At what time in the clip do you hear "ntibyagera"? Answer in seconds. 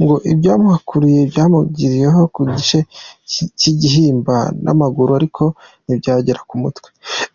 5.84-6.40